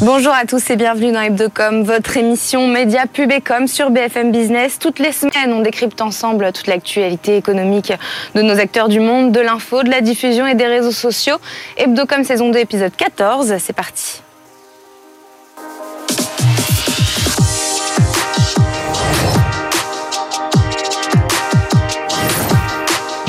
[0.00, 3.32] Bonjour à tous et bienvenue dans Hebdocom, votre émission média pub
[3.66, 4.78] sur BFM Business.
[4.78, 7.92] Toutes les semaines, on décrypte ensemble toute l'actualité économique
[8.36, 11.34] de nos acteurs du monde, de l'info, de la diffusion et des réseaux sociaux.
[11.76, 14.22] Hebdocom saison 2 épisode 14, c'est parti.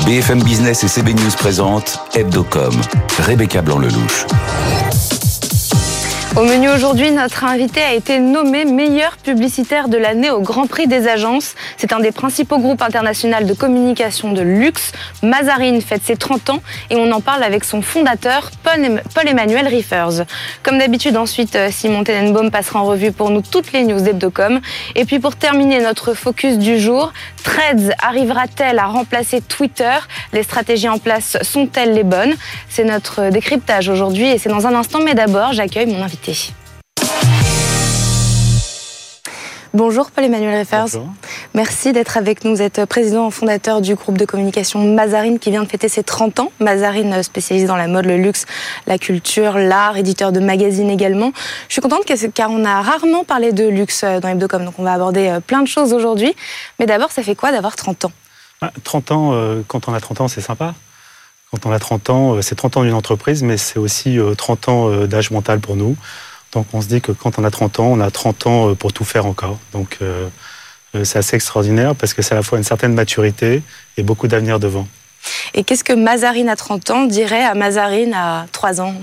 [0.06, 2.74] BFM Business et CB News présentent Hebdocom,
[3.18, 4.26] Rebecca Blanc-Lelouch.
[6.36, 10.86] Au menu aujourd'hui, notre invité a été nommé meilleur publicitaire de l'année au Grand Prix
[10.86, 11.56] des agences.
[11.76, 14.92] C'est un des principaux groupes internationaux de communication de luxe.
[15.24, 20.24] Mazarine fête ses 30 ans et on en parle avec son fondateur, Paul-Emmanuel Riffers.
[20.62, 24.60] Comme d'habitude, ensuite, euh, Simon Tenenbaum passera en revue pour nous toutes les news d'Hebdocom.
[24.94, 27.12] Et puis pour terminer notre focus du jour,
[27.42, 29.98] Threads arrivera-t-elle à remplacer Twitter?
[30.32, 32.34] Les stratégies en place sont-elles les bonnes?
[32.68, 35.00] C'est notre décryptage aujourd'hui et c'est dans un instant.
[35.04, 36.19] Mais d'abord, j'accueille mon invité
[39.72, 41.00] Bonjour Paul-Emmanuel Reffers.
[41.54, 42.56] Merci d'être avec nous.
[42.56, 46.40] Vous êtes président fondateur du groupe de communication Mazarine qui vient de fêter ses 30
[46.40, 46.52] ans.
[46.58, 48.46] Mazarine spécialisé dans la mode, le luxe,
[48.86, 51.32] la culture, l'art, éditeur de magazines également.
[51.68, 54.94] Je suis contente car on a rarement parlé de luxe dans Hebdocom, donc on va
[54.94, 56.34] aborder euh, plein de choses aujourd'hui.
[56.78, 58.12] Mais d'abord, ça fait quoi d'avoir 30 ans?
[58.84, 60.74] 30 ans, euh, quand on a 30 ans, c'est sympa.
[61.50, 64.68] Quand on a 30 ans, euh, c'est 30 ans d'une entreprise, mais c'est aussi 30
[64.68, 65.96] euh, ans euh, d'âge mental pour nous.
[66.52, 68.92] Donc on se dit que quand on a 30 ans, on a 30 ans pour
[68.92, 69.58] tout faire encore.
[69.72, 70.00] Donc
[71.04, 73.62] c'est assez extraordinaire parce que c'est à la fois une certaine maturité
[73.96, 74.88] et beaucoup d'avenir devant.
[75.54, 78.96] Et qu'est-ce que Mazarine à 30 ans dirait à Mazarine à 3 ans?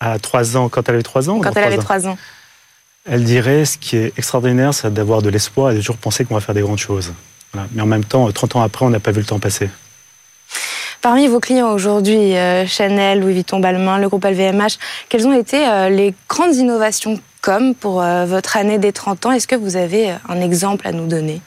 [0.00, 2.16] À 3 ans, quand elle avait 3 ans Quand elle avait 3 ans.
[3.04, 6.34] Elle dirait ce qui est extraordinaire, c'est d'avoir de l'espoir et de toujours penser qu'on
[6.34, 7.12] va faire des grandes choses.
[7.74, 9.68] Mais en même temps, 30 ans après, on n'a pas vu le temps passer.
[11.02, 14.78] Parmi vos clients aujourd'hui, euh, Chanel, Louis Vuitton, Balmain, le groupe LVMH,
[15.08, 19.32] quelles ont été euh, les grandes innovations comme pour euh, votre année des 30 ans?
[19.32, 21.40] Est-ce que vous avez un exemple à nous donner?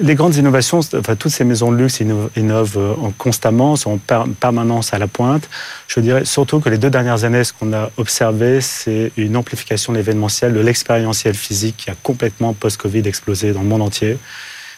[0.00, 2.00] Les grandes innovations, enfin, toutes ces maisons de luxe
[2.34, 5.48] innovent, constamment, sont en permanence à la pointe.
[5.86, 9.92] Je dirais surtout que les deux dernières années, ce qu'on a observé, c'est une amplification
[9.92, 14.18] de l'événementiel, de l'expérientiel physique qui a complètement post-Covid explosé dans le monde entier.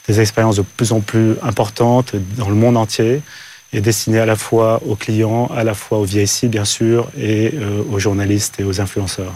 [0.07, 3.23] Des expériences de plus en plus importantes dans le monde entier
[3.73, 7.53] est destiné à la fois aux clients, à la fois aux VIC bien sûr, et
[7.55, 9.35] euh, aux journalistes et aux influenceurs.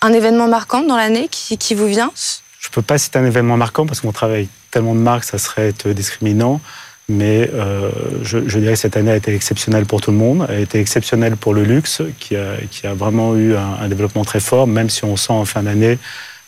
[0.00, 2.10] Un événement marquant dans l'année qui, qui, vous vient?
[2.58, 5.38] Je ne peux pas citer un événement marquant parce qu'on travaille tellement de marques, ça
[5.38, 6.60] serait être discriminant.
[7.08, 7.90] Mais euh,
[8.22, 10.78] je, je, dirais que cette année a été exceptionnelle pour tout le monde, a été
[10.78, 14.66] exceptionnelle pour le luxe, qui a, qui a vraiment eu un, un développement très fort,
[14.66, 15.98] même si on sent en fin d'année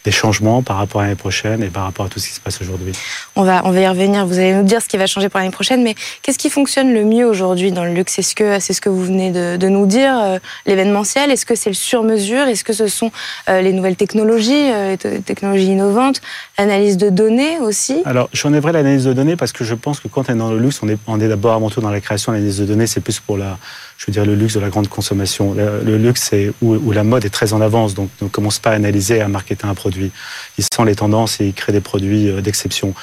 [0.05, 2.41] des changements par rapport à l'année prochaine et par rapport à tout ce qui se
[2.41, 2.93] passe aujourd'hui.
[3.37, 4.27] On va, on va y revenir.
[4.27, 5.83] Vous allez nous dire ce qui va changer pour l'année prochaine.
[5.83, 8.19] Mais qu'est-ce qui fonctionne le mieux aujourd'hui dans le luxe?
[8.19, 11.31] Est-ce que c'est ce que vous venez de, de nous dire, euh, l'événementiel?
[11.31, 12.47] Est-ce que c'est le sur-mesure?
[12.47, 13.11] Est-ce que ce sont
[13.49, 16.21] euh, les nouvelles technologies, euh, technologies innovantes,
[16.59, 18.03] l'analyse de données aussi?
[18.05, 20.37] Alors, j'en ai vrai l'analyse de données parce que je pense que quand on est
[20.37, 22.33] dans le luxe, on est, on est d'abord avant tout dans la création.
[22.33, 23.57] L'analyse de données, c'est plus pour la,
[23.97, 25.55] je veux dire, le luxe de la grande consommation.
[25.55, 28.59] Le, luxe, c'est où, où, la mode est très en avance, donc on ne commence
[28.59, 29.94] pas à analyser à marketer un produit.
[29.97, 32.95] Il sent les tendances et il crée des produits euh, d'exception.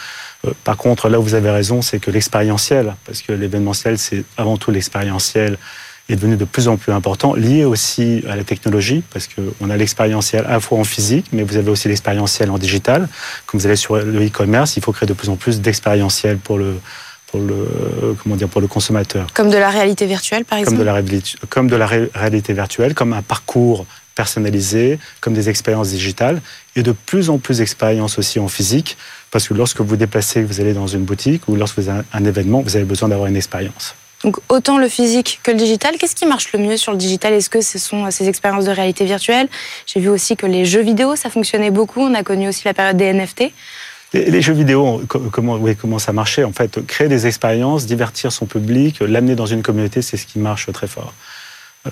[0.45, 4.23] Euh, par contre, là où vous avez raison, c'est que l'expérientiel, parce que l'événementiel, c'est
[4.37, 5.57] avant tout l'expérientiel,
[6.09, 9.77] est devenu de plus en plus important, lié aussi à la technologie, parce qu'on a
[9.77, 13.07] l'expérientiel à la fois en physique, mais vous avez aussi l'expérientiel en digital.
[13.45, 16.57] Comme vous allez sur le e-commerce, il faut créer de plus en plus d'expérientiel pour
[16.57, 16.79] le,
[17.27, 19.27] pour le, comment dire, pour le consommateur.
[19.33, 22.93] Comme de la réalité virtuelle, par exemple Comme de la, comme de la réalité virtuelle,
[22.93, 23.85] comme un parcours
[24.15, 26.41] personnalisé, comme des expériences digitales,
[26.75, 28.97] et de plus en plus d'expériences aussi en physique,
[29.31, 32.25] parce que lorsque vous déplacez, vous allez dans une boutique, ou lorsque vous avez un
[32.25, 33.95] événement, vous avez besoin d'avoir une expérience.
[34.23, 35.95] Donc autant le physique que le digital.
[35.97, 37.33] Qu'est-ce qui marche le mieux sur le digital?
[37.33, 39.47] Est-ce que ce sont ces expériences de réalité virtuelle?
[39.87, 42.01] J'ai vu aussi que les jeux vidéo, ça fonctionnait beaucoup.
[42.01, 43.51] On a connu aussi la période des NFT.
[44.13, 46.43] Les, jeux vidéo, comment, oui, comment ça marchait?
[46.43, 50.37] En fait, créer des expériences, divertir son public, l'amener dans une communauté, c'est ce qui
[50.37, 51.13] marche très fort.
[51.87, 51.89] Euh,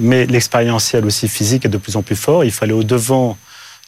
[0.00, 2.44] mais l'expérientiel aussi physique est de plus en plus fort.
[2.44, 3.36] Il fallait au devant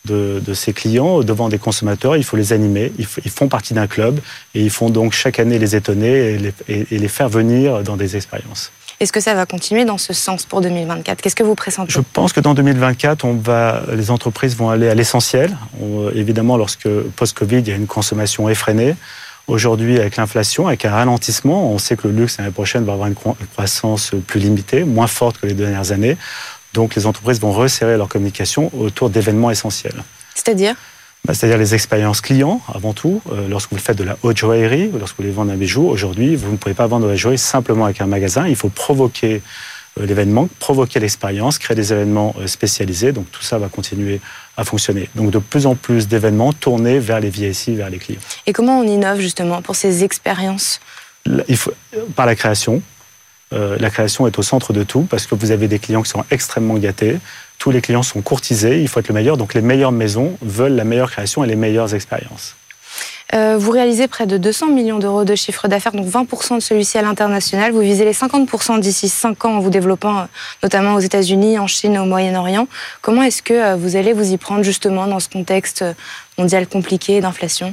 [0.05, 2.17] de, de, ses clients, au devant des consommateurs.
[2.17, 2.93] Il faut les animer.
[2.99, 4.20] Ils, font partie d'un club
[4.55, 7.96] et ils font donc chaque année les étonner et les, et les faire venir dans
[7.96, 8.73] des expériences.
[9.02, 11.93] Est-ce que ça va continuer dans ce sens pour 2024 Qu'est-ce que vous pressentez?
[11.93, 15.56] Je pense que dans 2024, on va, les entreprises vont aller à l'essentiel.
[16.14, 18.94] Évidemment, lorsque post-Covid, il y a une consommation effrénée.
[19.52, 23.08] Aujourd'hui, avec l'inflation, avec un ralentissement, on sait que le luxe l'année prochaine va avoir
[23.08, 26.16] une croissance plus limitée, moins forte que les dernières années.
[26.72, 30.04] Donc, les entreprises vont resserrer leur communication autour d'événements essentiels.
[30.34, 30.75] C'est-à-dire?
[31.26, 33.20] Bah, c'est-à-dire les expériences clients avant tout.
[33.31, 35.87] Euh, lorsque vous faites de la haute joaillerie ou lorsque vous voulez vendre un bijou,
[35.87, 38.48] aujourd'hui, vous ne pouvez pas vendre de la joaillerie simplement avec un magasin.
[38.48, 39.43] Il faut provoquer
[40.00, 43.12] l'événement, provoquer l'expérience, créer des événements spécialisés.
[43.12, 44.22] Donc tout ça va continuer
[44.56, 45.08] à fonctionner.
[45.14, 48.20] Donc de plus en plus d'événements tournés vers les VIC, vers les clients.
[48.46, 50.81] Et comment on innove justement pour ces expériences?
[51.49, 51.72] Il faut,
[52.16, 52.82] Par la création.
[53.52, 56.10] Euh, la création est au centre de tout parce que vous avez des clients qui
[56.10, 57.19] sont extrêmement gâtés.
[57.58, 59.37] Tous les clients sont courtisés, il faut être le meilleur.
[59.37, 62.56] Donc les meilleures maisons veulent la meilleure création et les meilleures expériences.
[63.34, 66.99] Euh, vous réalisez près de 200 millions d'euros de chiffre d'affaires, donc 20% de celui-ci
[66.99, 67.73] à l'international.
[67.73, 70.25] Vous visez les 50% d'ici 5 ans en vous développant euh,
[70.62, 72.69] notamment aux États-Unis, en Chine, au Moyen-Orient.
[73.00, 75.84] Comment est-ce que vous allez vous y prendre justement dans ce contexte
[76.37, 77.73] mondial compliqué d'inflation?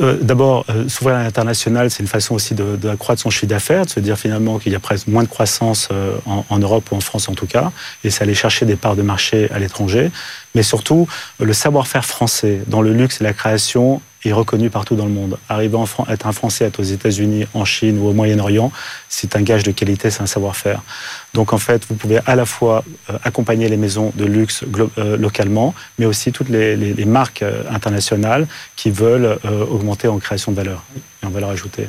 [0.00, 3.90] Euh, d'abord, euh, s'ouvrir à l'international, c'est une façon aussi d'accroître son chiffre d'affaires, de
[3.90, 7.00] se dire finalement qu'il y a presque moins de croissance euh, en, Europe ou en
[7.00, 7.70] France en tout cas,
[8.02, 10.10] et c'est aller chercher des parts de marché à l'étranger.
[10.58, 11.06] Mais surtout,
[11.38, 15.38] le savoir-faire français dans le luxe et la création est reconnu partout dans le monde.
[15.48, 18.72] Arriver à être un Français, être aux États-Unis, en Chine ou au Moyen-Orient,
[19.08, 20.82] c'est un gage de qualité, c'est un savoir-faire.
[21.32, 24.64] Donc en fait, vous pouvez à la fois euh, accompagner les maisons de luxe
[24.98, 29.38] euh, localement, mais aussi toutes les, marques euh, internationales qui veulent
[29.70, 30.82] augmenter en création de valeur
[31.28, 31.88] en valeur ajoutée.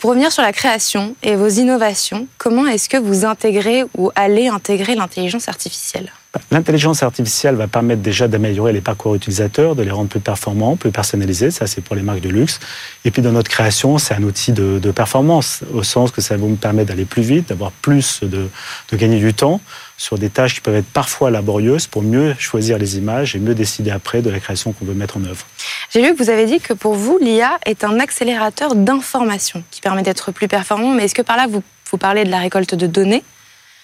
[0.00, 4.48] pour revenir sur la création et vos innovations, comment est-ce que vous intégrez ou allez
[4.48, 6.10] intégrer l'intelligence artificielle?
[6.50, 10.90] L'intelligence artificielle va permettre déjà d'améliorer les parcours utilisateurs, de les rendre plus performants, plus
[10.90, 11.50] personnalisés.
[11.50, 12.58] Ça, c'est pour les marques de luxe.
[13.04, 16.46] Et puis, dans notre création, c'est un outil de, performance, au sens que ça va
[16.46, 18.48] nous permettre d'aller plus vite, d'avoir plus, de,
[18.90, 19.60] de gagner du temps
[20.02, 23.54] sur des tâches qui peuvent être parfois laborieuses pour mieux choisir les images et mieux
[23.54, 25.46] décider après de la création qu'on veut mettre en œuvre.
[25.94, 29.80] J'ai vu que vous avez dit que pour vous, l'IA est un accélérateur d'information qui
[29.80, 30.90] permet d'être plus performant.
[30.90, 33.22] Mais est-ce que par là, vous, vous parlez de la récolte de données?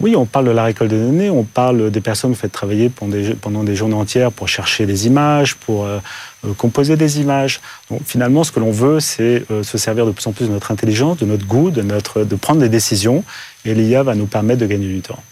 [0.01, 2.89] Oui, on parle de la récolte de données, on parle des personnes qui font travailler
[2.89, 6.01] pendant des, journées entières pour chercher des images, pour euh,
[6.45, 7.61] euh, composer des images.
[7.91, 10.53] Donc, finalement, ce que l'on veut, c'est euh, se servir de plus en plus de
[10.53, 13.25] notre intelligence, de notre goût, de, notre, de prendre des décisions,
[13.65, 15.23] et l'IA va nous permettre de gagner du temps.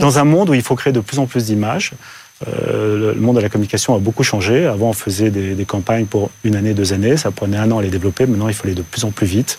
[0.00, 1.92] Dans un monde où il faut créer de plus en plus d'images,
[2.46, 4.66] le monde de la communication a beaucoup changé.
[4.66, 7.16] Avant, on faisait des, des, campagnes pour une année, deux années.
[7.16, 8.26] Ça prenait un an à les développer.
[8.26, 9.58] Maintenant, il faut aller de plus en plus vite.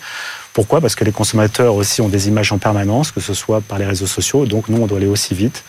[0.52, 0.80] Pourquoi?
[0.80, 3.86] Parce que les consommateurs aussi ont des images en permanence, que ce soit par les
[3.86, 4.46] réseaux sociaux.
[4.46, 5.64] Donc nous, on doit aller aussi vite.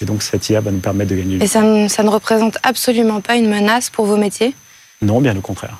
[0.00, 1.36] Et donc cette IA va nous permettre de gagner.
[1.36, 4.54] Et ça ça ne représente absolument pas une menace pour vos métiers?
[5.00, 5.78] Non, bien au contraire.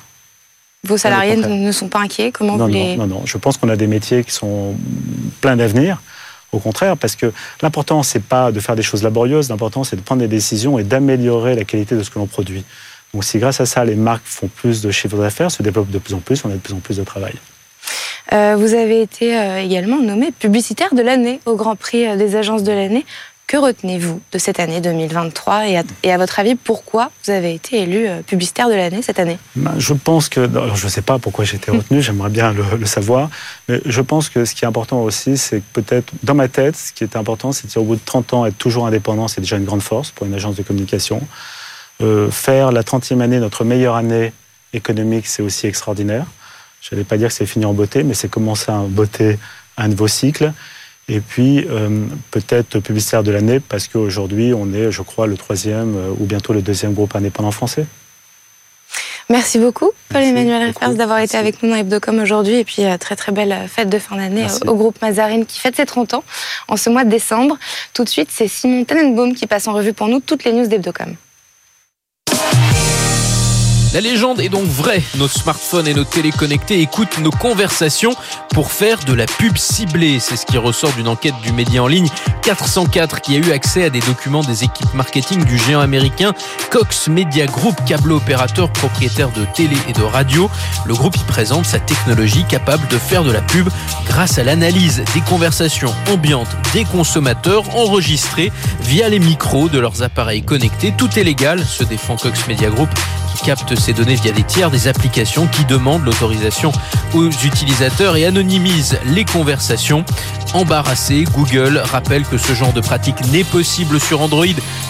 [0.85, 2.31] Vos salariés ne sont pas inquiets?
[2.31, 2.95] Comment non, vous les...
[2.95, 3.25] non, non, non.
[3.25, 4.75] Je pense qu'on a des métiers qui sont
[5.41, 6.01] pleins d'avenir.
[6.53, 10.01] Au contraire, parce que l'important, c'est pas de faire des choses laborieuses, l'important, c'est de
[10.01, 12.63] prendre des décisions et d'améliorer la qualité de ce que l'on produit.
[13.13, 15.99] Donc si grâce à ça, les marques font plus de chiffres d'affaires, se développent de
[15.99, 17.33] plus en plus, on a de plus en plus de travail.
[18.31, 22.35] Euh, vous avez été euh, également nommé publicitaire de l'année au Grand Prix euh, des
[22.35, 23.05] agences de l'année.
[23.47, 28.07] Que retenez-vous de cette année 2023 et à, votre avis, pourquoi vous avez été élu
[28.25, 29.37] publicitaire de l'année cette année?
[29.55, 32.53] Ben, Je pense que, alors je ne sais pas pourquoi j'ai été retenu, j'aimerais bien
[32.53, 33.29] le, savoir,
[33.67, 36.75] mais je pense que ce qui est important aussi, c'est que peut-être, dans ma tête,
[36.75, 39.57] ce qui est important, c'est qu'au bout de 30 ans, être toujours indépendant, c'est déjà
[39.57, 41.21] une grande force pour une agence de communication.
[42.31, 44.33] faire la 30e année notre meilleure année
[44.73, 46.25] économique, c'est aussi extraordinaire.
[46.81, 49.39] Je n'allais pas dire que c'est fini en beauté, mais c'est commencer à beauté
[49.77, 50.51] un nouveau cycle.
[51.09, 55.95] Et puis, euh, peut-être publicitaire de l'année, parce qu'aujourd'hui, on est, je crois, le troisième
[55.97, 57.85] euh, ou bientôt le deuxième groupe indépendant français.
[59.29, 62.55] Merci beaucoup, Paul-Emmanuel Refers, d'avoir été avec nous dans Hebdocom aujourd'hui.
[62.55, 65.75] Et puis, euh, très, très belle fête de fin d'année au groupe Mazarine qui fête
[65.75, 66.23] ses 30 ans
[66.67, 67.57] en ce mois de décembre.
[67.93, 70.67] Tout de suite, c'est Simon Tenenbaum qui passe en revue pour nous toutes les news
[70.67, 71.15] d'Hebdocom.
[73.93, 75.03] La légende est donc vraie.
[75.17, 78.15] Nos smartphones et nos téléconnectés écoutent nos conversations
[78.49, 80.19] pour faire de la pub ciblée.
[80.19, 82.09] C'est ce qui ressort d'une enquête du média en ligne
[82.41, 86.33] 404 qui a eu accès à des documents des équipes marketing du géant américain
[86.71, 90.49] Cox Media Group, câble opérateur propriétaire de télé et de radio.
[90.87, 93.69] Le groupe y présente sa technologie capable de faire de la pub
[94.07, 100.41] grâce à l'analyse des conversations ambiantes des consommateurs enregistrées via les micros de leurs appareils
[100.41, 100.95] connectés.
[100.97, 102.89] Tout est légal, se défend Cox Media Group
[103.35, 106.71] qui capte ces données via des tiers, des applications qui demandent l'autorisation
[107.13, 110.05] aux utilisateurs et anonymisent les conversations.
[110.53, 114.45] Embarrassé, Google rappelle que ce genre de pratique n'est possible sur Android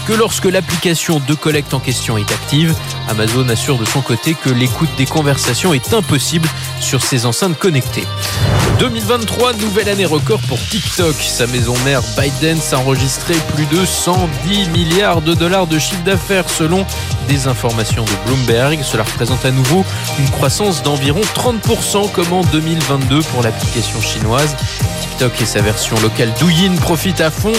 [0.06, 2.74] que lorsque l'application de collecte en question est active.
[3.08, 6.48] Amazon assure de son côté que l'écoute des conversations est impossible
[6.80, 8.04] sur ses enceintes connectées.
[8.78, 11.14] 2023, nouvelle année record pour TikTok.
[11.14, 16.48] Sa maison mère ByteDance a enregistré plus de 110 milliards de dollars de chiffre d'affaires
[16.48, 16.84] selon
[17.24, 18.80] des informations de Bloomberg.
[18.82, 19.84] Cela représente à nouveau
[20.18, 24.56] une croissance d'environ 30% comme en 2022 pour l'application chinoise.
[25.00, 27.52] TikTok et sa version locale Douyin profite à fond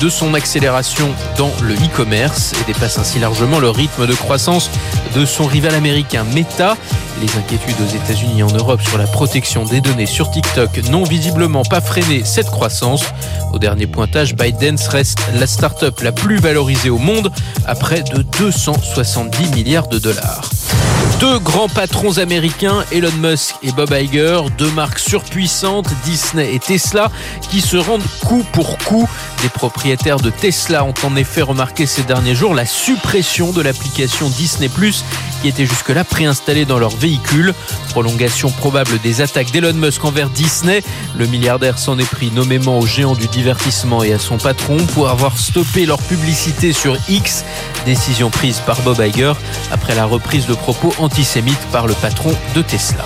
[0.00, 4.70] de son accélération dans le e-commerce et dépasse ainsi largement le rythme de croissance
[5.14, 6.76] de son rival américain Meta.
[7.20, 11.04] Les inquiétudes aux États-Unis et en Europe sur la protection des données sur TikTok n'ont
[11.04, 13.04] visiblement pas freiné cette croissance.
[13.52, 17.32] Au dernier pointage, ByteDance reste la start-up la plus valorisée au monde
[17.66, 20.50] à près de 270 milliards de dollars.
[21.20, 27.10] Deux grands patrons américains, Elon Musk et Bob Iger, deux marques surpuissantes, Disney et Tesla,
[27.50, 29.08] qui se rendent coup pour coup.
[29.42, 34.28] Les propriétaires de Tesla ont en effet remarqué ces derniers jours la suppression de l'application
[34.28, 34.68] Disney⁇
[35.40, 37.54] qui était jusque-là préinstallée dans leur véhicule.
[37.90, 40.82] Prolongation probable des attaques d'Elon Musk envers Disney.
[41.16, 45.08] Le milliardaire s'en est pris nommément au géant du divertissement et à son patron pour
[45.08, 47.44] avoir stoppé leur publicité sur X.
[47.84, 49.34] Décision prise par Bob Iger
[49.70, 53.04] après la reprise de propos antisémites par le patron de Tesla.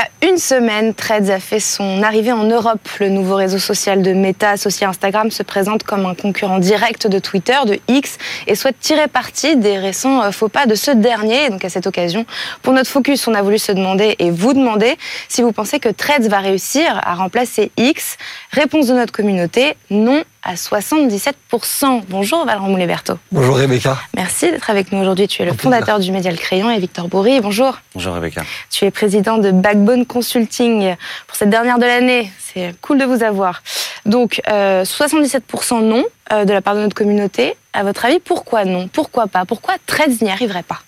[0.00, 2.88] A une semaine, Threads a fait son arrivée en Europe.
[3.00, 7.06] Le nouveau réseau social de Meta associé à Instagram se présente comme un concurrent direct
[7.06, 8.16] de Twitter, de X,
[8.46, 11.50] et souhaite tirer parti des récents euh, faux pas de ce dernier.
[11.50, 12.24] donc à cette occasion,
[12.62, 14.96] pour notre focus, on a voulu se demander et vous demander
[15.28, 18.16] si vous pensez que Threads va réussir à remplacer X.
[18.52, 22.02] Réponse de notre communauté, non à 77%.
[22.08, 23.18] Bonjour Valentin Moulet-Berthaud.
[23.32, 23.98] Bonjour Rebecca.
[24.16, 25.28] Merci d'être avec nous aujourd'hui.
[25.28, 27.40] Tu es le fondateur du Média Le Crayon et Victor Bourri.
[27.40, 27.78] Bonjour.
[27.94, 28.42] Bonjour Rebecca.
[28.70, 30.94] Tu es président de Backbone Consulting
[31.26, 32.30] pour cette dernière de l'année.
[32.38, 33.62] C'est cool de vous avoir.
[34.06, 37.54] Donc, 77% euh, non euh, de la part de notre communauté.
[37.72, 38.88] À votre avis, pourquoi non?
[38.88, 39.44] Pourquoi pas?
[39.44, 40.80] Pourquoi Threads n'y arriverait pas?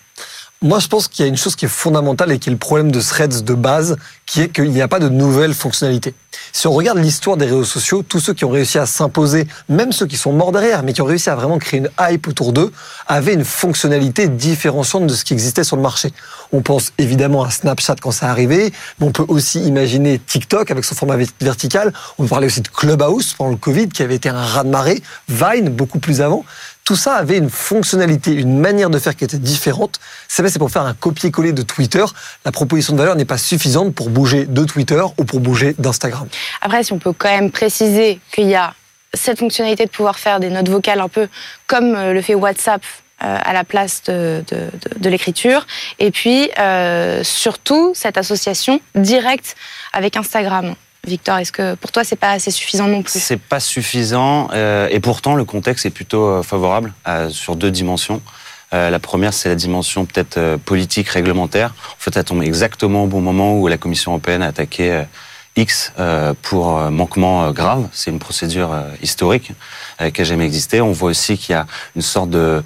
[0.63, 2.57] Moi, je pense qu'il y a une chose qui est fondamentale et qui est le
[2.57, 6.15] problème de Threads de base, qui est qu'il n'y a pas de nouvelles fonctionnalités.
[6.53, 9.91] Si on regarde l'histoire des réseaux sociaux, tous ceux qui ont réussi à s'imposer, même
[9.91, 12.53] ceux qui sont morts derrière, mais qui ont réussi à vraiment créer une hype autour
[12.53, 12.71] d'eux,
[13.07, 16.13] avaient une fonctionnalité différenciante de ce qui existait sur le marché.
[16.53, 20.85] On pense évidemment à Snapchat quand ça arrivé, mais on peut aussi imaginer TikTok avec
[20.85, 21.91] son format vertical.
[22.17, 25.99] On parler aussi de Clubhouse pendant le Covid, qui avait été un raz-de-marée, Vine beaucoup
[25.99, 26.45] plus avant.
[26.83, 29.99] Tout ça avait une fonctionnalité, une manière de faire qui était différente.
[30.27, 32.03] C'est pour faire un copier-coller de Twitter.
[32.43, 36.27] La proposition de valeur n'est pas suffisante pour bouger de Twitter ou pour bouger d'Instagram.
[36.61, 38.73] Après, si on peut quand même préciser qu'il y a
[39.13, 41.27] cette fonctionnalité de pouvoir faire des notes vocales un peu
[41.67, 42.81] comme euh, le fait WhatsApp
[43.23, 44.43] euh, à la place de,
[45.03, 45.65] l'écriture.
[45.99, 49.55] Et puis, euh, surtout, cette association directe
[49.93, 50.75] avec Instagram.
[51.05, 53.19] Victor, est-ce que pour toi c'est pas assez suffisant non plus?
[53.19, 56.93] C'est pas suffisant euh, et pourtant le contexte est plutôt euh, favorable
[57.29, 58.21] sur deux dimensions.
[58.73, 61.73] Euh, la première, c'est la dimension peut-être politique, réglementaire.
[61.91, 65.03] En fait, ça tombe exactement au bon moment où la Commission européenne a attaqué
[65.57, 65.91] X
[66.41, 67.87] pour manquement grave.
[67.91, 69.51] C'est une procédure historique
[70.11, 70.81] qui a jamais existé.
[70.81, 72.63] On voit aussi qu'il y a une sorte de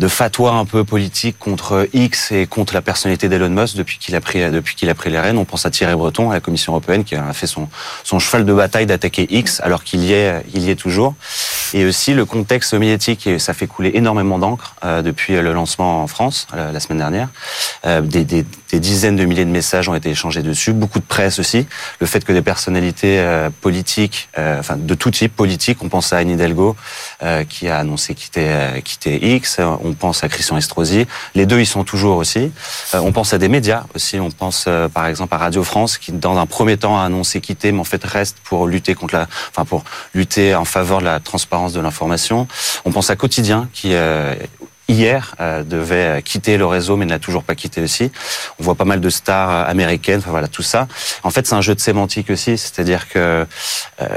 [0.00, 4.16] de fatwa un peu politique contre X et contre la personnalité d'Elon Musk depuis qu'il
[4.16, 5.36] a pris depuis qu'il a pris les rênes.
[5.36, 7.68] On pense à Thierry Breton, à la Commission européenne, qui a fait son
[8.02, 11.14] son cheval de bataille d'attaquer X alors qu'il y est il y est toujours.
[11.74, 16.02] Et aussi le contexte médiatique, et ça fait couler énormément d'encre euh, depuis le lancement
[16.02, 17.28] en France euh, la semaine dernière.
[17.86, 21.38] Euh, des, des, dizaines de milliers de messages ont été échangés dessus, beaucoup de presse
[21.38, 21.66] aussi.
[22.00, 23.22] Le fait que des personnalités
[23.60, 26.76] politiques, enfin de tout type politique, on pense à Anne Hidalgo
[27.48, 29.60] qui a annoncé quitter quitter X.
[29.60, 31.06] On pense à Christian Estrosi.
[31.34, 32.50] Les deux, ils sont toujours aussi.
[32.94, 34.18] Euh, on pense à des médias aussi.
[34.18, 37.40] On pense euh, par exemple à Radio France qui, dans un premier temps, a annoncé
[37.40, 39.84] quitter, mais en fait reste pour lutter contre la, enfin pour
[40.14, 42.48] lutter en faveur de la transparence de l'information.
[42.84, 43.94] On pense à Quotidien qui
[44.90, 45.34] euh, hier
[45.66, 48.10] devait quitter le réseau mais ne l'a toujours pas quitté aussi.
[48.58, 50.88] On voit pas mal de stars américaines, enfin voilà tout ça.
[51.22, 53.46] En fait, c'est un jeu de sémantique aussi, c'est-à-dire que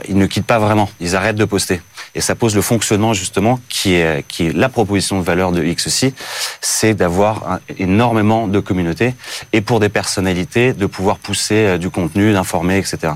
[0.08, 1.82] ils ne quittent pas vraiment, ils arrêtent de poster.
[2.15, 5.63] Et ça pose le fonctionnement justement qui est, qui est la proposition de valeur de
[5.63, 6.13] X aussi,
[6.62, 9.15] c'est d'avoir énormément de communautés
[9.51, 13.13] et pour des personnalités de pouvoir pousser euh, du contenu, d'informer, etc.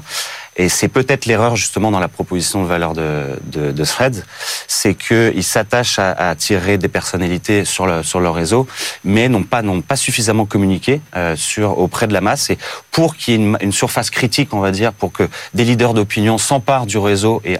[0.57, 4.23] Et c'est peut-être l'erreur justement dans la proposition de valeur de, de, de Threads,
[4.67, 8.67] c'est qu'ils s'attachent à, à, tirer des personnalités sur, le, sur leur réseau,
[9.03, 12.49] mais n'ont pas, n'ont pas suffisamment communiqué euh, sur, auprès de la masse.
[12.49, 12.57] Et
[12.91, 15.93] pour qu'il y ait une, une, surface critique, on va dire, pour que des leaders
[15.93, 17.59] d'opinion s'emparent du réseau et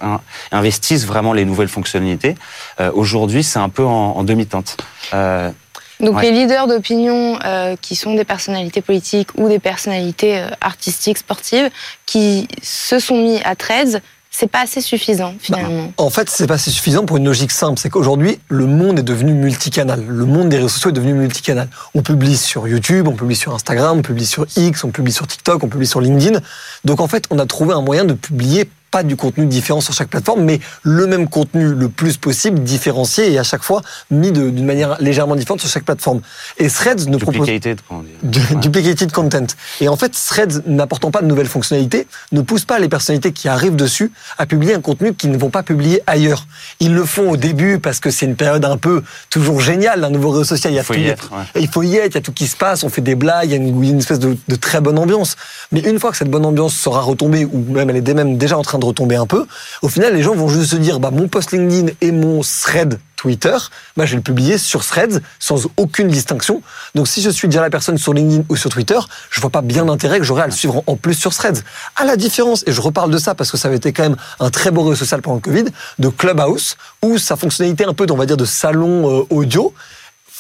[0.52, 2.36] investissent vraiment les nouvelles fonctionnalités,
[2.80, 4.78] euh, aujourd'hui c'est un peu en, en demi-teinte.
[5.14, 5.52] Euh,
[6.00, 11.18] donc les leaders d'opinion euh, qui sont des personnalités politiques ou des personnalités euh, artistiques,
[11.18, 11.70] sportives,
[12.06, 15.86] qui se sont mis à 13, c'est pas assez suffisant finalement.
[15.86, 17.80] Bah, en fait, c'est pas assez suffisant pour une logique simple.
[17.80, 20.06] C'est qu'aujourd'hui, le monde est devenu multicanal.
[20.06, 21.68] Le monde des réseaux sociaux est devenu multicanal.
[21.96, 25.26] On publie sur YouTube, on publie sur Instagram, on publie sur X, on publie sur
[25.26, 26.40] TikTok, on publie sur LinkedIn.
[26.86, 29.94] Donc en fait, on a trouvé un moyen de publier pas du contenu différent sur
[29.94, 34.32] chaque plateforme, mais le même contenu le plus possible, différencié et à chaque fois mis
[34.32, 36.22] d'une manière légèrement différente sur chaque plateforme.
[36.58, 37.46] Et Threads ne propose...
[37.46, 38.40] Duplicated, comment on dit.
[38.40, 38.60] Ouais.
[38.60, 39.46] Duplicated content.
[39.82, 43.48] Et en fait, Threads, n'apportant pas de nouvelles fonctionnalités, ne pousse pas les personnalités qui
[43.48, 46.48] arrivent dessus à publier un contenu qu'ils ne vont pas publier ailleurs.
[46.80, 50.10] Ils le font au début parce que c'est une période un peu toujours géniale d'un
[50.10, 50.74] nouveau réseau social.
[50.74, 51.62] Il, y a faut tout, y être, ouais.
[51.62, 53.46] il faut y être, il y a tout qui se passe, on fait des blagues,
[53.46, 55.36] il y a une, une espèce de, de très bonne ambiance.
[55.72, 58.58] Mais une fois que cette bonne ambiance sera retombée, ou même elle est même déjà
[58.58, 59.46] en train de retomber un peu,
[59.82, 63.00] au final, les gens vont juste se dire, bah, mon post LinkedIn et mon thread
[63.18, 63.58] Twitter,
[63.98, 66.62] bah, je vais le publier sur Threads sans aucune distinction.
[66.96, 69.00] Donc si je suis déjà la personne sur LinkedIn ou sur Twitter,
[69.32, 71.64] je vois pas bien d'intérêt que j'aurais à le suivre en plus sur Threads.
[71.96, 74.18] À la différence, et je reparle de ça parce que ça avait été quand même
[74.40, 75.66] un très beau réseau social pendant le Covid,
[75.98, 79.74] de Clubhouse, où sa fonctionnalité un peu, on va dire, de salon euh, audio,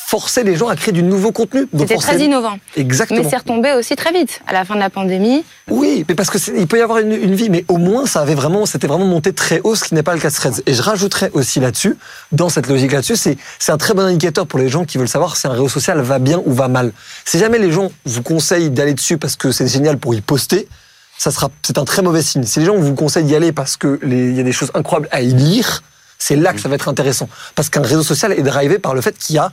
[0.10, 1.68] forçait les gens à créer du nouveau contenu.
[1.78, 2.58] C'était très innovant.
[2.78, 3.22] Exactement.
[3.22, 4.40] Mais c'est retombé aussi très vite.
[4.48, 7.12] À la fin de la pandémie, Oui, mais parce que il peut y avoir une,
[7.12, 9.96] une vie, mais au moins ça avait vraiment, c'était vraiment monté très haut, ce qui
[9.96, 10.62] n'est pas le cas de Threads.
[10.66, 11.98] Et je rajouterais aussi là-dessus,
[12.32, 15.10] dans cette logique là-dessus, c'est c'est un très bon indicateur pour les gens qui veulent
[15.10, 16.94] savoir si un réseau social va bien ou va mal.
[17.26, 20.70] Si jamais les gens vous conseillent d'aller dessus parce que c'est génial pour y poster,
[21.18, 22.44] ça sera, c'est un très mauvais signe.
[22.44, 25.10] Si les gens vous conseillent d'y aller parce que il y a des choses incroyables
[25.12, 25.84] à y lire,
[26.18, 27.28] c'est là que ça va être intéressant.
[27.56, 29.52] Parce qu'un réseau social est drivé par le fait qu'il y a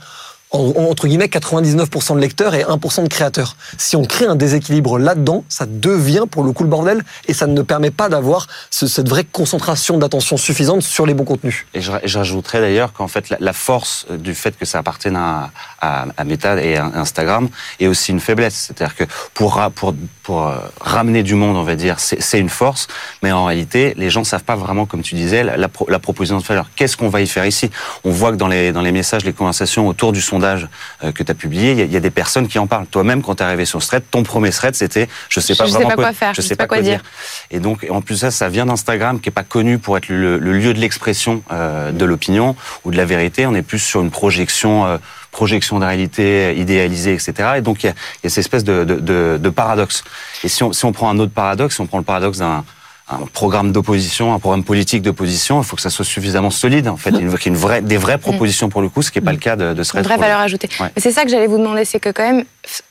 [0.59, 3.57] entre guillemets 99% de lecteurs et 1% de créateurs.
[3.77, 7.47] Si on crée un déséquilibre là-dedans, ça devient pour le coup le bordel et ça
[7.47, 11.67] ne permet pas d'avoir ce- cette vraie concentration d'attention suffisante sur les bons contenus.
[11.75, 11.81] Et
[12.19, 15.51] rajouterais d'ailleurs qu'en fait, la force du fait que ça appartienne à,
[15.81, 17.49] à, à Meta et à Instagram
[17.81, 18.67] est aussi une faiblesse.
[18.67, 19.05] C'est-à-dire que
[19.35, 22.89] pour, pour, pour euh, ramener du monde, on va dire, c'est une force,
[23.23, 26.39] mais en réalité, les gens savent pas vraiment, comme tu disais, la, la, la proposition
[26.39, 26.71] de valeur.
[26.77, 27.71] Qu'est-ce qu'on va y faire ici?
[28.05, 30.69] On voit que dans les, dans les messages, les conversations autour du sondage
[31.03, 32.87] euh, que tu as publié, il y, y a des personnes qui en parlent.
[32.87, 35.67] Toi-même, quand tu es arrivé sur ce thread, ton premier thread, c'était je sais pas
[35.67, 37.03] Je sais vraiment pas quoi faire, je sais pas quoi dire.
[37.51, 40.39] Et donc, en plus ça, ça vient d'Instagram, qui est pas connu pour être le,
[40.39, 43.47] le lieu de l'expression euh, de l'opinion ou de la vérité.
[43.47, 44.99] On est plus sur une projection, euh,
[45.35, 47.33] projection de réalité idéalisée, etc.
[47.59, 50.03] Et donc, il y a, il y a cette espèce de, de, de, de paradoxe.
[50.45, 52.65] Et si on, si on prend un autre paradoxe, si on prend le paradoxe d'un
[53.07, 56.97] un programme d'opposition, un programme politique d'opposition, il faut que ça soit suffisamment solide, en
[56.97, 59.25] fait, qu'il y ait une vraie, des vraies propositions pour le coup, ce qui n'est
[59.27, 60.05] pas le cas de, de une Threads.
[60.05, 60.71] vraie pour le valeur ajoutée.
[60.81, 60.89] Ouais.
[60.97, 62.45] Mais c'est ça que j'allais vous demander, c'est que quand même,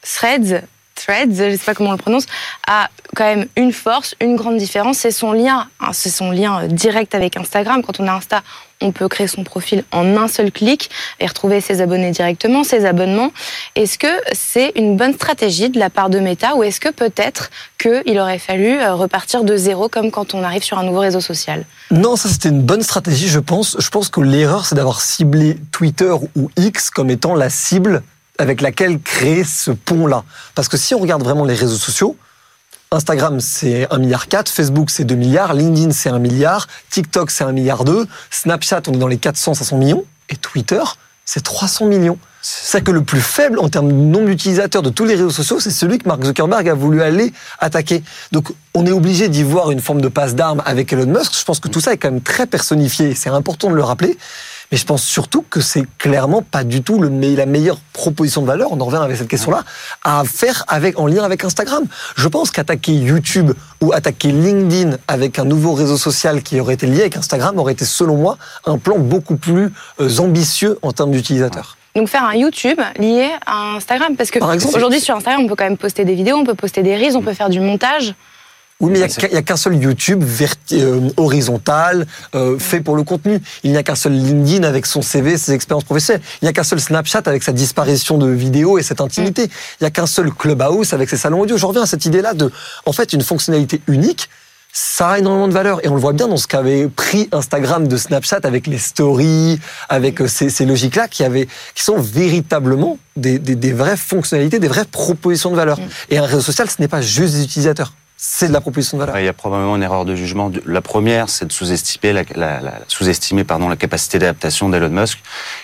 [0.03, 0.61] Threads,
[0.95, 2.25] Threads, je sais pas comment on le prononce,
[2.67, 6.63] a quand même une force, une grande différence, c'est son lien, hein, c'est son lien
[6.63, 7.81] euh, direct avec Instagram.
[7.83, 8.41] Quand on a Insta,
[8.81, 12.85] on peut créer son profil en un seul clic et retrouver ses abonnés directement, ses
[12.85, 13.31] abonnements.
[13.75, 17.49] Est-ce que c'est une bonne stratégie de la part de Meta ou est-ce que peut-être
[17.79, 21.21] qu'il aurait fallu euh, repartir de zéro comme quand on arrive sur un nouveau réseau
[21.21, 21.65] social?
[21.91, 23.77] Non, ça c'était une bonne stratégie, je pense.
[23.79, 28.03] Je pense que l'erreur, c'est d'avoir ciblé Twitter ou X comme étant la cible
[28.39, 30.23] avec laquelle créer ce pont-là.
[30.55, 32.17] Parce que si on regarde vraiment les réseaux sociaux,
[32.91, 37.43] Instagram c'est 1 milliard 4, Facebook c'est 2 milliards, LinkedIn c'est 1 milliard, TikTok c'est
[37.43, 40.81] 1 milliard 2, Snapchat on est dans les 400 500 millions et Twitter
[41.25, 42.17] c'est 300 millions.
[42.41, 45.61] C'est que le plus faible en termes de nombre d'utilisateurs de tous les réseaux sociaux,
[45.61, 48.03] c'est celui que Mark Zuckerberg a voulu aller attaquer.
[48.33, 51.33] Donc on est obligé d'y voir une forme de passe d'armes avec Elon Musk.
[51.39, 54.17] Je pense que tout ça est quand même très personnifié, c'est important de le rappeler.
[54.73, 58.47] Mais je pense surtout que c'est clairement pas du tout le, la meilleure proposition de
[58.47, 59.63] valeur, on en revient avec cette question-là,
[60.03, 61.85] à faire avec, en lien avec Instagram.
[62.15, 66.87] Je pense qu'attaquer YouTube ou attaquer LinkedIn avec un nouveau réseau social qui aurait été
[66.87, 71.11] lié avec Instagram aurait été, selon moi, un plan beaucoup plus euh, ambitieux en termes
[71.11, 71.77] d'utilisateurs.
[71.95, 75.55] Donc faire un YouTube lié à Instagram parce que Par aujourd'hui sur Instagram on peut
[75.55, 78.15] quand même poster des vidéos, on peut poster des reels, on peut faire du montage.
[78.83, 80.25] Oui, mais il n'y a qu'un seul YouTube
[80.73, 83.41] euh, horizontal, euh, fait pour le contenu.
[83.63, 86.21] Il n'y a qu'un seul LinkedIn avec son CV, ses expériences professionnelles.
[86.41, 89.43] Il n'y a qu'un seul Snapchat avec sa disparition de vidéos et cette intimité.
[89.43, 91.55] Il n'y a qu'un seul Clubhouse avec ses salons audio.
[91.55, 92.51] Je reviens à cette idée-là de,
[92.85, 94.29] en fait, une fonctionnalité unique.
[94.73, 97.87] Ça a énormément de valeur et on le voit bien dans ce qu'avait pris Instagram
[97.87, 102.97] de Snapchat avec les stories, avec euh, ces, ces logiques-là qui avaient, qui sont véritablement
[103.15, 105.79] des, des, des vraies fonctionnalités, des vraies propositions de valeur.
[106.09, 109.01] Et un réseau social, ce n'est pas juste des utilisateurs, c'est de la proposition de
[109.01, 109.15] valeur.
[109.15, 110.49] Ouais, Il y a probablement une erreur de jugement.
[110.65, 115.19] La première, c'est de sous-estimer la, la- la- sous-estimer pardon la capacité d'adaptation d'Elon Musk,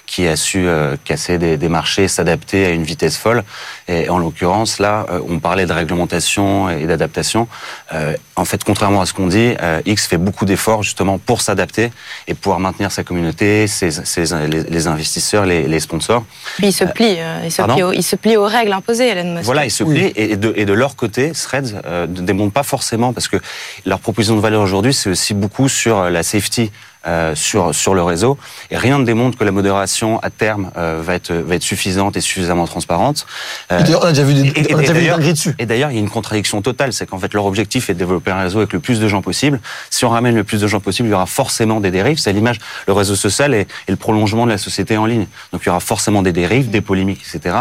[0.05, 3.43] qui a su euh, casser des, des marchés, s'adapter à une vitesse folle.
[3.87, 7.47] Et en l'occurrence, là, euh, on parlait de réglementation et d'adaptation.
[7.93, 11.41] Euh, en fait, contrairement à ce qu'on dit, euh, X fait beaucoup d'efforts justement pour
[11.41, 11.91] s'adapter
[12.27, 16.25] et pouvoir maintenir sa communauté, ses, ses- les, les investisseurs, les, les sponsors.
[16.57, 19.07] Puis il se plie, euh, il, se plie aux, il se plie aux règles imposées,
[19.09, 19.45] Elon Musk.
[19.45, 19.95] Voilà, ils se Oui.
[20.11, 22.07] plient et de, et de leur côté, Threads euh,
[22.47, 23.37] pas forcément parce que
[23.85, 26.71] leur proposition de valeur aujourd'hui, c'est aussi beaucoup sur la safety
[27.07, 28.37] euh, sur sur le réseau.
[28.71, 32.17] Et rien ne démontre que la modération à terme euh, va être va être suffisante
[32.17, 33.25] et suffisamment transparente.
[33.71, 35.55] Euh, on a déjà vu des, on a déjà vu des dingueries dessus.
[35.59, 37.99] Et d'ailleurs, il y a une contradiction totale, c'est qu'en fait leur objectif est de
[37.99, 39.61] développer un réseau avec le plus de gens possible.
[39.89, 42.17] Si on ramène le plus de gens possible, il y aura forcément des dérives.
[42.17, 45.27] C'est l'image, le réseau social est, est, le prolongement de la société en ligne.
[45.53, 47.55] Donc il y aura forcément des dérives, des polémiques, etc.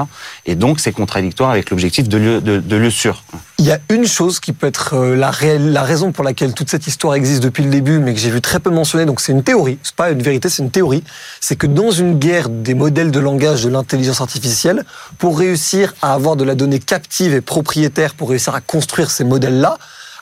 [0.47, 3.23] Et donc c'est contradictoire avec l'objectif de lieu de, de lieu sûr.
[3.61, 5.33] Il y a une chose qui peut être euh, la,
[5.83, 8.61] raison pour laquelle toute cette histoire existe depuis le début, mais que j'ai vu très
[8.61, 9.05] peu mentionner.
[9.05, 11.03] Donc c'est une théorie, c'est pas une vérité, c'est une théorie.
[11.41, 14.85] C'est que dans une guerre des modèles de langage de l'intelligence artificielle,
[15.19, 19.25] pour réussir à avoir de la donnée captive et propriétaire, pour réussir à construire ces
[19.25, 19.77] modèles-là,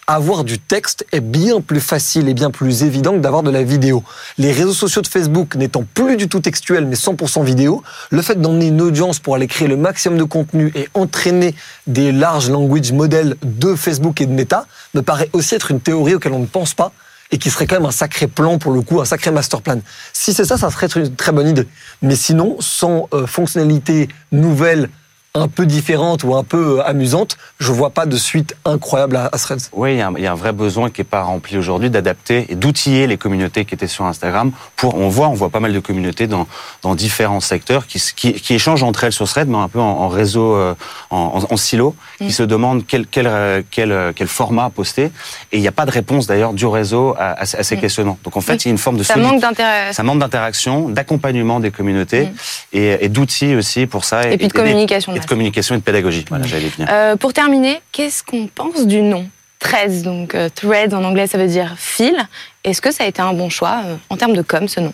[0.06, 3.62] avoir du texte est bien plus facile et bien plus évident que d'avoir de la
[3.62, 4.04] vidéo.
[4.38, 8.40] Les réseaux sociaux de Facebook n'étant plus du tout textuels mais 100% vidéo, le fait
[8.40, 11.54] d'emmener une audience pour aller créer le maximum de contenu et entraîner
[11.86, 16.14] des large language models de Facebook et de Meta me paraît aussi être une théorie
[16.14, 16.92] auquel on ne pense pas
[17.32, 19.80] et qui serait quand même un sacré plan pour le coup, un sacré master plan.
[20.12, 21.66] Si c'est ça, ça serait une très bonne idée.
[22.02, 24.88] Mais sinon, sans euh, fonctionnalité nouvelle
[25.36, 29.28] un peu différente ou un peu euh, amusante, je vois pas de suite incroyable à,
[29.30, 29.68] Threads.
[29.72, 31.58] Oui, il y, a un, il y, a un vrai besoin qui est pas rempli
[31.58, 34.50] aujourd'hui d'adapter et d'outiller les communautés qui étaient sur Instagram.
[34.76, 36.46] Pour, on voit, on voit pas mal de communautés dans,
[36.82, 39.84] dans différents secteurs qui, qui, qui échangent entre elles sur Threads, mais un peu en,
[39.84, 40.74] en réseau, euh,
[41.10, 42.26] en, en, silo, mmh.
[42.26, 43.30] qui se demandent quel, quel,
[43.70, 45.10] quel, quel format poster.
[45.52, 47.80] Et il n'y a pas de réponse d'ailleurs du réseau à, à, à ces mmh.
[47.80, 48.18] questionnements.
[48.24, 48.58] Donc en fait, oui.
[48.64, 49.92] il y a une forme de ça manque d'intérêt.
[49.92, 52.32] Ça manque d'interaction, d'accompagnement des communautés mmh.
[52.72, 54.28] et, et d'outils aussi pour ça.
[54.28, 55.14] Et, et puis de communication.
[55.14, 56.24] Et de communication et de pédagogie.
[56.28, 56.88] Voilà, j'allais venir.
[56.90, 61.38] Euh, pour terminer, qu'est-ce qu'on pense du nom Threads, donc euh, thread en anglais, ça
[61.38, 62.16] veut dire fil.
[62.62, 64.92] Est-ce que ça a été un bon choix euh, en termes de com, ce nom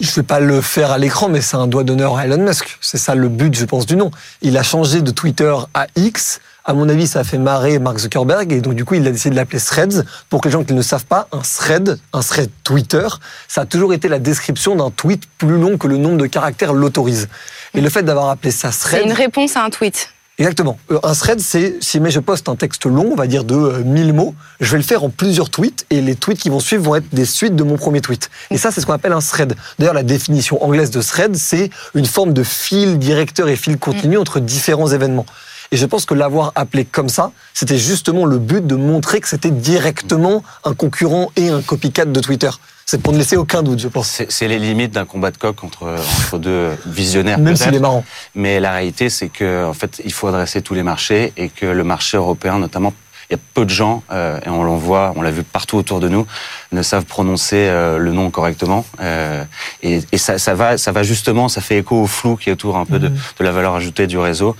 [0.00, 2.38] je ne vais pas le faire à l'écran, mais c'est un doigt d'honneur à Elon
[2.38, 2.76] Musk.
[2.80, 4.10] C'est ça le but, je pense, du nom.
[4.40, 6.40] Il a changé de Twitter à X.
[6.64, 9.10] À mon avis, ça a fait marrer Mark Zuckerberg et donc du coup, il a
[9.10, 10.04] décidé de l'appeler Threads.
[10.30, 13.06] Pour que les gens qui ne savent pas, un thread, un thread Twitter,
[13.48, 16.72] ça a toujours été la description d'un tweet plus long que le nombre de caractères
[16.72, 17.28] l'autorise.
[17.74, 20.10] Et le fait d'avoir appelé ça thread, c'est une réponse à un tweet.
[20.38, 20.78] Exactement.
[20.90, 23.54] Euh, Un thread, c'est si mais je poste un texte long, on va dire de
[23.54, 26.60] euh, 1000 mots, je vais le faire en plusieurs tweets et les tweets qui vont
[26.60, 28.30] suivre vont être des suites de mon premier tweet.
[28.50, 29.54] Et ça, c'est ce qu'on appelle un thread.
[29.78, 34.16] D'ailleurs, la définition anglaise de thread, c'est une forme de fil directeur et fil continu
[34.16, 35.26] entre différents événements.
[35.72, 39.28] Et je pense que l'avoir appelé comme ça, c'était justement le but de montrer que
[39.28, 42.50] c'était directement un concurrent et un copycat de Twitter.
[42.84, 44.22] C'est pour ne laisser aucun doute, je pense.
[44.28, 47.38] C'est les limites d'un combat de coq entre, entre deux visionnaires.
[47.38, 48.04] Même s'il est marrant.
[48.34, 51.64] Mais la réalité, c'est que en fait, il faut adresser tous les marchés et que
[51.64, 52.92] le marché européen, notamment,
[53.30, 55.78] il y a peu de gens, euh, et on l'en voit, on l'a vu partout
[55.78, 56.26] autour de nous,
[56.72, 58.84] ne savent prononcer euh, le nom correctement.
[59.00, 59.42] Euh,
[59.82, 62.52] et, et ça, ça, va, ça va justement, ça fait écho au flou qui est
[62.52, 64.54] autour un peu de, de la valeur ajoutée du réseau.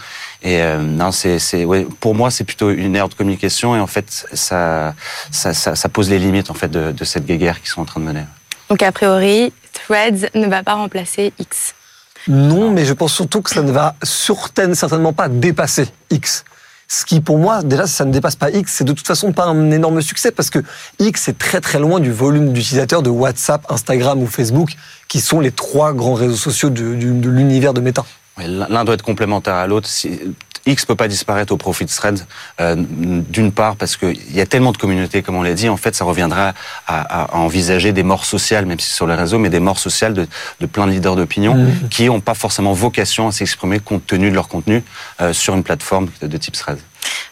[0.45, 3.81] Et euh, non, c'est, c'est, ouais, pour moi, c'est plutôt une ère de communication et
[3.81, 4.95] en fait, ça,
[5.31, 7.85] ça, ça, ça pose les limites en fait de, de cette guerre qu'ils sont en
[7.85, 8.25] train de mener.
[8.69, 11.75] Donc a priori, Threads ne va pas remplacer X.
[12.27, 16.45] Non, mais je pense surtout que ça ne va certainement pas dépasser X.
[16.89, 19.33] Ce qui, pour moi, déjà, si ça ne dépasse pas X, c'est de toute façon
[19.33, 20.59] pas un énorme succès parce que
[20.99, 24.75] X est très très loin du volume d'utilisateurs de WhatsApp, Instagram ou Facebook,
[25.09, 28.05] qui sont les trois grands réseaux sociaux de, de, de l'univers de Meta.
[28.47, 29.89] L'un doit être complémentaire à l'autre.
[30.67, 32.25] X peut pas disparaître au profit de Threads.
[32.61, 35.77] Euh, D'une part parce qu'il y a tellement de communautés, comme on l'a dit, en
[35.77, 36.55] fait, ça reviendra
[36.87, 40.15] à, à, envisager des morts sociales, même si sur les réseaux, mais des morts sociales
[40.15, 40.27] de,
[40.61, 41.89] de plein de leaders d'opinion mmh.
[41.91, 44.85] qui n'ont pas forcément vocation à s'exprimer compte tenu de leur contenu
[45.21, 46.79] euh, sur une plateforme de, de type Threads.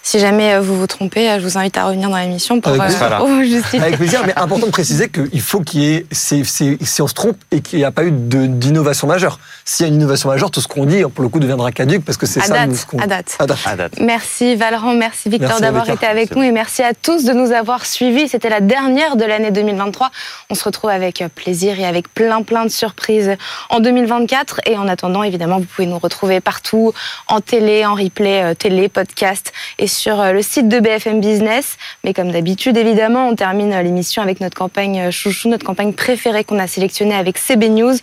[0.02, 3.18] Si jamais vous vous trompez, je vous invite à revenir dans l'émission pour, Avec, euh,
[3.18, 3.80] pour vous justifier.
[3.80, 7.06] Avec plaisir, mais important de préciser qu'il faut qu'il y ait, si, si, si on
[7.06, 9.38] se trompe et qu'il n'y a pas eu d'innovation majeure.
[9.64, 12.04] S'il y a une innovation majeure, tout ce qu'on dit, pour le coup, deviendra caduque
[12.04, 12.66] parce que c'est ça.
[12.66, 13.36] Date, nous, à, date.
[13.38, 13.58] à, date.
[13.66, 14.00] à date.
[14.00, 17.86] Merci Valran, merci Victor d'avoir été avec nous et merci à tous de nous avoir
[17.86, 18.26] suivis.
[18.26, 20.10] C'était la dernière de l'année 2023.
[20.48, 23.36] On se retrouve avec plaisir et avec plein plein de surprises
[23.68, 24.62] en 2024.
[24.66, 26.92] Et en attendant, évidemment, vous pouvez nous retrouver partout
[27.28, 31.76] en télé, en replay, télé, podcast et sur le site de BFM Business.
[32.04, 36.58] Mais comme d'habitude, évidemment, on termine l'émission avec notre campagne chouchou, notre campagne préférée qu'on
[36.58, 37.94] a sélectionnée avec CB News.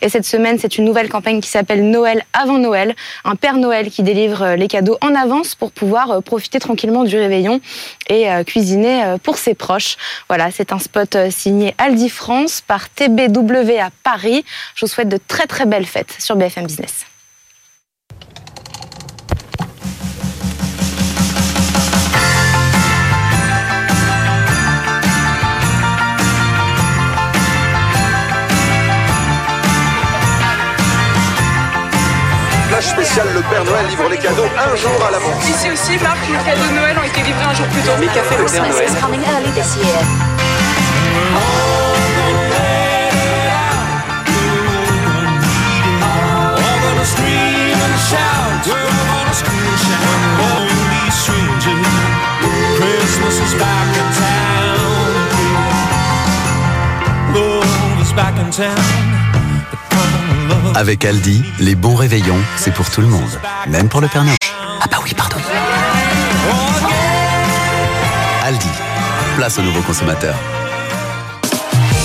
[0.00, 2.94] Et cette semaine, c'est une nouvelle campagne qui s'appelle Noël avant Noël.
[3.24, 7.60] Un Père Noël qui délivre les cadeaux en avance pour pouvoir profiter tranquillement du réveillon
[8.08, 9.96] et cuisiner pour ses proches.
[10.28, 14.44] Voilà, c'est un spot signé Aldi France par TBW à Paris.
[14.74, 17.06] Je vous souhaite de très très belles fêtes sur BFM Business.
[33.14, 35.46] Le Père Noël livre les cadeaux un jour à l'avance.
[35.46, 37.92] Ici aussi, Marc, les cadeaux de Noël ont été livrés un jour plus tôt.
[38.00, 38.88] Mais qu'a fait le Père Noël
[58.52, 59.21] is
[60.74, 63.40] avec Aldi, les bons réveillons, c'est pour tout le monde.
[63.68, 64.36] Même pour le Père Noël.
[64.80, 65.36] Ah bah oui, pardon.
[68.42, 68.68] Aldi,
[69.36, 70.36] place aux nouveaux consommateurs.